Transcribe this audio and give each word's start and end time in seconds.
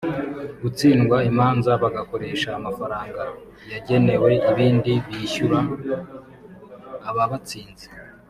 gutsindwa 0.61 1.17
imanza 1.29 1.71
bagakoresha 1.83 2.49
amafaranga 2.59 3.23
yagenewe 3.71 4.31
ibindi 4.51 4.91
bishyura 5.05 5.59
ababatsinze 7.09 7.87